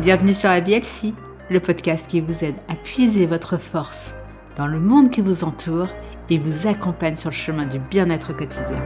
[0.00, 1.12] Bienvenue sur la BLC,
[1.50, 4.14] le podcast qui vous aide à puiser votre force
[4.56, 5.88] dans le monde qui vous entoure
[6.30, 8.80] et vous accompagne sur le chemin du bien-être quotidien.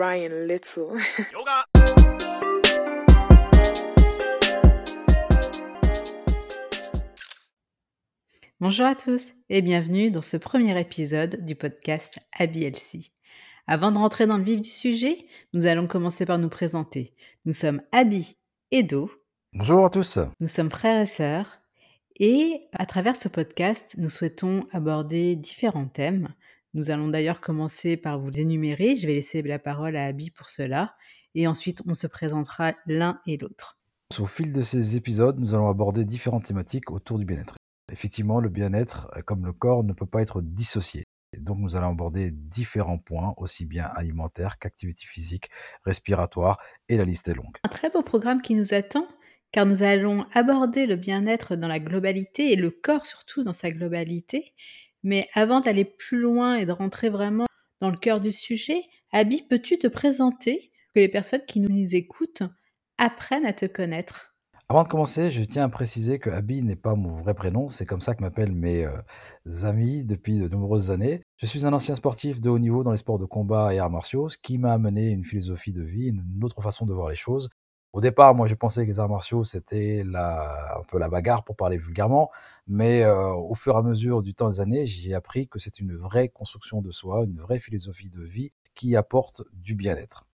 [0.00, 0.88] Ryan Little.
[8.58, 13.12] Bonjour à tous et bienvenue dans ce premier épisode du podcast ABLC.
[13.66, 17.12] Avant de rentrer dans le vif du sujet, nous allons commencer par nous présenter.
[17.44, 18.38] Nous sommes Abby
[18.70, 19.10] et Do,
[19.58, 20.18] Bonjour à tous.
[20.38, 21.62] Nous sommes frères et sœurs
[22.20, 26.28] et à travers ce podcast, nous souhaitons aborder différents thèmes.
[26.74, 28.96] Nous allons d'ailleurs commencer par vous énumérer.
[28.96, 30.94] Je vais laisser la parole à Abby pour cela
[31.34, 33.78] et ensuite on se présentera l'un et l'autre.
[34.18, 37.56] Au fil de ces épisodes, nous allons aborder différentes thématiques autour du bien-être.
[37.90, 41.04] Effectivement, le bien-être, comme le corps, ne peut pas être dissocié.
[41.38, 45.48] donc nous allons aborder différents points, aussi bien alimentaires qu'activité physique,
[45.86, 46.58] respiratoire,
[46.90, 47.56] et la liste est longue.
[47.64, 49.06] Un très beau programme qui nous attend
[49.52, 53.70] car nous allons aborder le bien-être dans la globalité et le corps surtout dans sa
[53.70, 54.54] globalité.
[55.02, 57.46] Mais avant d'aller plus loin et de rentrer vraiment
[57.80, 62.42] dans le cœur du sujet, Abby, peux-tu te présenter que les personnes qui nous écoutent
[62.98, 64.36] apprennent à te connaître?
[64.68, 67.86] Avant de commencer, je tiens à préciser que Abby n'est pas mon vrai prénom, c'est
[67.86, 71.22] comme ça que m'appellent mes euh, amis depuis de nombreuses années.
[71.36, 73.90] Je suis un ancien sportif de haut niveau dans les sports de combat et arts
[73.90, 77.14] martiaux, ce qui m'a amené une philosophie de vie, une autre façon de voir les
[77.14, 77.48] choses.
[77.96, 81.56] Au départ, moi, je pensais que les arts martiaux, c'était un peu la bagarre pour
[81.56, 82.30] parler vulgairement,
[82.66, 85.80] mais euh, au fur et à mesure du temps des années, j'ai appris que c'est
[85.80, 90.26] une vraie construction de soi, une vraie philosophie de vie qui apporte du bien-être.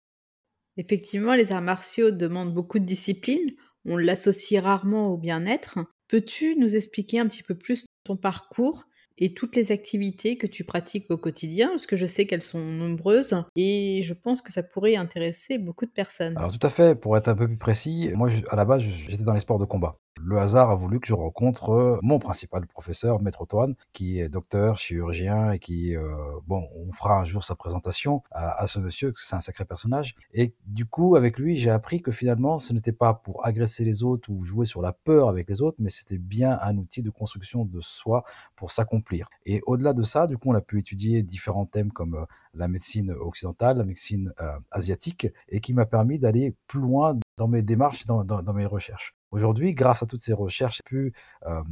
[0.79, 3.51] Effectivement, les arts martiaux demandent beaucoup de discipline.
[3.85, 5.81] On l'associe rarement au bien-être.
[6.09, 8.85] Peux-tu nous expliquer un petit peu plus ton parcours
[9.21, 12.65] et toutes les activités que tu pratiques au quotidien, parce que je sais qu'elles sont
[12.65, 16.37] nombreuses et je pense que ça pourrait intéresser beaucoup de personnes.
[16.37, 19.25] Alors tout à fait, pour être un peu plus précis, moi à la base j'étais
[19.25, 22.67] dans les sports de combat le hasard a voulu que je rencontre euh, mon principal
[22.67, 26.15] professeur, Maître Antoine, qui est docteur, chirurgien et qui, euh,
[26.47, 29.65] bon, on fera un jour sa présentation à, ce monsieur, parce que c'est un sacré
[29.65, 30.15] personnage.
[30.35, 34.03] Et du coup, avec lui, j'ai appris que finalement, ce n'était pas pour agresser les
[34.03, 37.11] autres ou jouer sur la peur avec les autres, mais c'était bien un outil de
[37.11, 38.25] construction de soi
[38.57, 39.10] pour s'accomplir.
[39.47, 42.69] Et au-delà de ça, du coup, on a pu étudier différents thèmes comme euh, la
[42.69, 44.33] médecine occidentale, la médecine
[44.71, 49.15] asiatique, et qui m'a permis d'aller plus loin dans mes démarches, dans, dans, mes recherches.
[49.31, 51.15] Aujourd'hui, grâce à toutes ces recherches, j'ai pu
[51.47, 51.63] euh,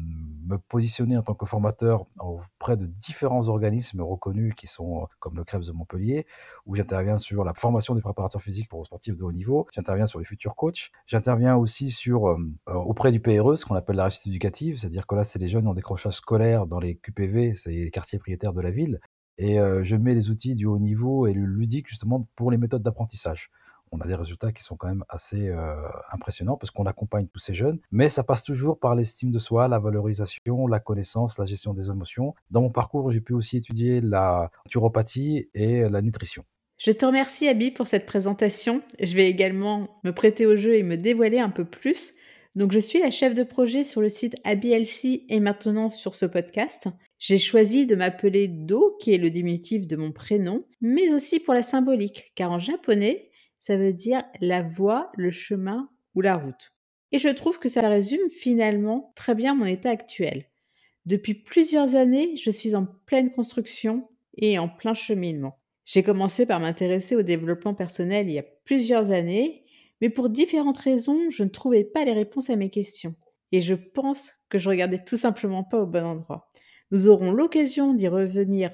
[0.47, 5.37] me positionner en tant que formateur auprès de différents organismes reconnus qui sont euh, comme
[5.37, 6.27] le CREPS de Montpellier,
[6.65, 10.19] où j'interviens sur la formation des préparateurs physiques pour sportifs de haut niveau, j'interviens sur
[10.21, 12.37] les futurs coachs, j'interviens aussi euh,
[12.67, 15.67] auprès du PRE, ce qu'on appelle la réussite éducative, c'est-à-dire que là, c'est les jeunes
[15.67, 19.00] en décrochage scolaire dans les QPV, c'est les quartiers prioritaires de la ville,
[19.37, 22.83] et je mets les outils du haut niveau et le ludique justement pour les méthodes
[22.83, 23.53] d'apprentissage
[23.93, 25.75] on a des résultats qui sont quand même assez euh,
[26.12, 29.69] impressionnants parce qu'on accompagne tous ces jeunes, mais ça passe toujours par l'estime de soi,
[29.69, 32.34] la valorisation, la connaissance, la gestion des émotions.
[32.50, 36.44] Dans mon parcours, j'ai pu aussi étudier la naturopathie et la nutrition.
[36.78, 38.82] Je te remercie Abby pour cette présentation.
[39.00, 42.15] Je vais également me prêter au jeu et me dévoiler un peu plus.
[42.55, 46.25] Donc je suis la chef de projet sur le site ABLC et maintenant sur ce
[46.25, 46.88] podcast.
[47.19, 51.53] J'ai choisi de m'appeler Do, qui est le diminutif de mon prénom, mais aussi pour
[51.53, 53.28] la symbolique, car en japonais,
[53.69, 56.73] ça veut dire la voie, le chemin ou la route.
[57.12, 60.47] Et je trouve que ça résume finalement très bien mon état actuel.
[61.05, 64.09] Depuis plusieurs années, je suis en pleine construction
[64.39, 65.59] et en plein cheminement.
[65.84, 69.67] J'ai commencé par m'intéresser au développement personnel il y a plusieurs années,
[70.00, 73.17] mais pour différentes raisons, je ne trouvais pas les réponses à mes questions.
[73.53, 76.50] Et je pense que je regardais tout simplement pas au bon endroit.
[76.91, 78.71] Nous aurons l'occasion d'y revenir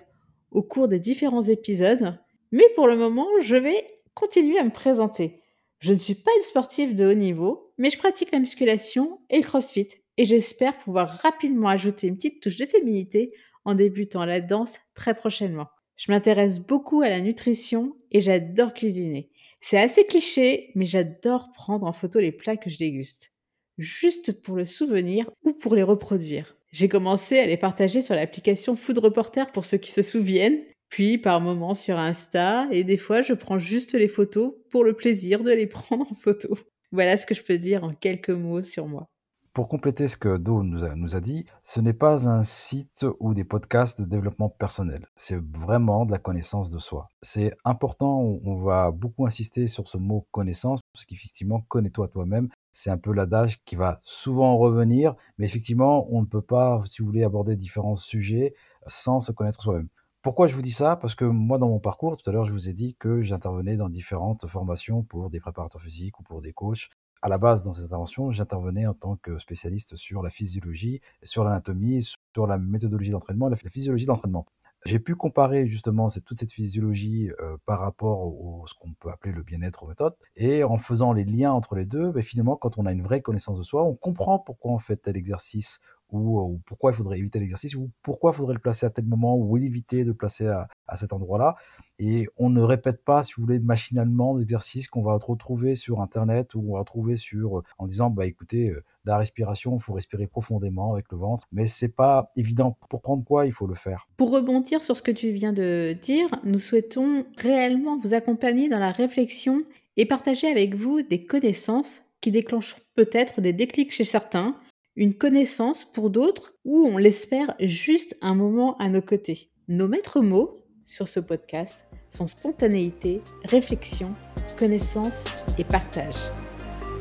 [0.52, 2.16] au cours des différents épisodes,
[2.52, 5.40] mais pour le moment, je vais continue à me présenter.
[5.80, 9.38] Je ne suis pas une sportive de haut niveau, mais je pratique la musculation et
[9.38, 13.32] le crossfit et j'espère pouvoir rapidement ajouter une petite touche de féminité
[13.64, 15.68] en débutant la danse très prochainement.
[15.96, 19.30] Je m'intéresse beaucoup à la nutrition et j'adore cuisiner.
[19.60, 23.32] C'est assez cliché, mais j'adore prendre en photo les plats que je déguste.
[23.78, 26.56] Juste pour le souvenir ou pour les reproduire.
[26.70, 30.60] J'ai commencé à les partager sur l'application Food Reporter pour ceux qui se souviennent,
[30.94, 34.92] puis par moments sur Insta, et des fois je prends juste les photos pour le
[34.92, 36.56] plaisir de les prendre en photo.
[36.92, 39.08] Voilà ce que je peux dire en quelques mots sur moi.
[39.52, 43.04] Pour compléter ce que Do nous a, nous a dit, ce n'est pas un site
[43.18, 45.04] ou des podcasts de développement personnel.
[45.16, 47.08] C'est vraiment de la connaissance de soi.
[47.22, 52.50] C'est important, on va beaucoup insister sur ce mot connaissance, parce qu'effectivement, connais-toi toi-même.
[52.70, 57.02] C'est un peu l'adage qui va souvent revenir, mais effectivement, on ne peut pas, si
[57.02, 58.54] vous voulez, aborder différents sujets
[58.86, 59.88] sans se connaître soi-même.
[60.24, 60.96] Pourquoi je vous dis ça?
[60.96, 63.76] Parce que moi, dans mon parcours, tout à l'heure, je vous ai dit que j'intervenais
[63.76, 66.88] dans différentes formations pour des préparateurs physiques ou pour des coachs.
[67.20, 71.44] À la base, dans cette intervention, j'intervenais en tant que spécialiste sur la physiologie, sur
[71.44, 72.00] l'anatomie,
[72.34, 74.46] sur la méthodologie d'entraînement, la physiologie d'entraînement.
[74.86, 79.32] J'ai pu comparer justement toute cette physiologie euh, par rapport au ce qu'on peut appeler
[79.34, 80.14] le bien-être aux méthodes.
[80.36, 83.20] Et en faisant les liens entre les deux, ben, finalement, quand on a une vraie
[83.20, 85.80] connaissance de soi, on comprend pourquoi on fait tel exercice
[86.14, 89.36] ou, pourquoi il faudrait éviter l'exercice, ou pourquoi il faudrait le placer à tel moment,
[89.36, 91.56] ou éviter de le placer à, cet endroit-là.
[91.98, 96.00] Et on ne répète pas, si vous voulez, machinalement des exercices qu'on va retrouver sur
[96.00, 99.92] Internet ou on va retrouver sur, en disant, bah écoutez, euh, la respiration, il faut
[99.92, 102.76] respirer profondément avec le ventre, mais c'est pas évident.
[102.88, 104.08] Pour prendre quoi, il faut le faire?
[104.16, 108.80] Pour rebondir sur ce que tu viens de dire, nous souhaitons réellement vous accompagner dans
[108.80, 109.62] la réflexion
[109.96, 114.56] et partager avec vous des connaissances qui déclencheront peut-être des déclics chez certains,
[114.96, 119.50] une connaissance pour d'autres ou on l'espère juste un moment à nos côtés.
[119.68, 124.12] Nos maîtres mots sur ce podcast sont spontanéité, réflexion,
[124.58, 125.24] connaissance
[125.58, 126.30] et partage.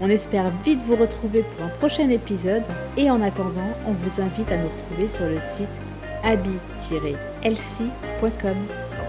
[0.01, 2.63] On espère vite vous retrouver pour un prochain épisode
[2.97, 5.69] et en attendant, on vous invite à nous retrouver sur le site
[6.23, 6.67] abi-lc.com.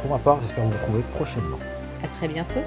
[0.02, 1.58] Pour ma part, j'espère vous retrouver prochainement.
[2.02, 2.60] À très bientôt.